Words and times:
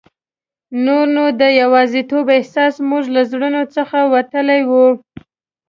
نور 0.85 1.05
نو 1.15 1.23
د 1.41 1.43
یوازیتوب 1.61 2.25
احساس 2.37 2.71
زموږ 2.81 3.03
له 3.15 3.21
زړونو 3.31 3.61
څخه 3.75 3.97
وتلی 4.13 4.61
وو. 4.69 4.87